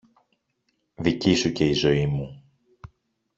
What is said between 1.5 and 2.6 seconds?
και η ζωή μου!